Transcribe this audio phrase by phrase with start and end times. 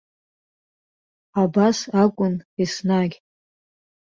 [1.41, 3.15] Абас акәын еснагь.